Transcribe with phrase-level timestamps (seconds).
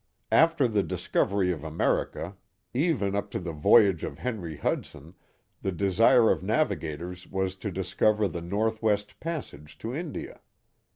[0.31, 2.35] After the discovery of America,
[2.73, 5.13] even up to the Schonowe or Schenectady 53 voyage of Henry Hudson,
[5.61, 10.41] the desire of navigators was to dis cover the northwest passage to India."